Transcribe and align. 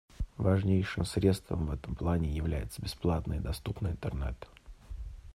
Важнейшим 0.39 1.05
средством 1.05 1.67
в 1.67 1.71
этом 1.73 1.93
плане 1.95 2.27
является 2.35 2.81
бесплатный 2.81 3.37
и 3.37 3.39
доступный 3.39 3.91
Интернет. 3.91 4.49